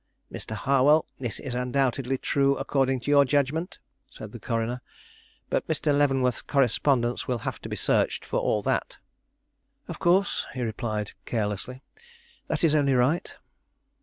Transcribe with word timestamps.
"Mr. 0.33 0.55
Harwell, 0.55 1.05
this 1.19 1.39
is 1.39 1.53
undoubtedly 1.53 2.17
true 2.17 2.57
according 2.57 2.99
to 2.99 3.11
your 3.11 3.23
judgment," 3.23 3.77
said 4.09 4.31
the 4.31 4.39
coroner; 4.39 4.81
"but 5.47 5.67
Mr. 5.67 5.95
Leavenworth's 5.95 6.41
correspondence 6.41 7.27
will 7.27 7.37
have 7.45 7.61
to 7.61 7.69
be 7.69 7.75
searched 7.75 8.25
for 8.25 8.39
all 8.39 8.63
that." 8.63 8.97
"Of 9.87 9.99
course," 9.99 10.47
he 10.55 10.63
replied 10.63 11.11
carelessly; 11.27 11.83
"that 12.47 12.63
is 12.63 12.73
only 12.73 12.95
right." 12.95 13.31